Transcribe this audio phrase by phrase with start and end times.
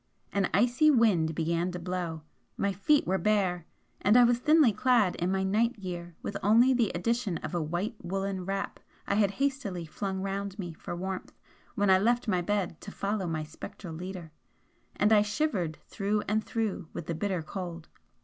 [0.33, 2.23] An icy wind began to blow,
[2.57, 3.67] my feet were bare,
[4.01, 7.61] and I was thinly clad in my night gear with only the addition of a
[7.61, 11.33] white woollen wrap I had hastily flung round me for warmth
[11.75, 14.31] when I left my bed to follow my spectral leader
[14.95, 17.87] and I shivered through and through with the bitter cold.